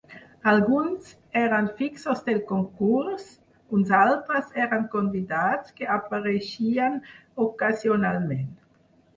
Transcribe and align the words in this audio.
Alguns, 0.51 1.09
eren 1.41 1.67
fixos 1.81 2.23
del 2.29 2.39
concurs, 2.51 3.27
uns 3.81 3.93
altres 3.99 4.49
eren 4.65 4.89
convidats 4.97 5.77
que 5.77 5.91
apareixien 5.99 7.01
ocasionalment. 7.49 8.51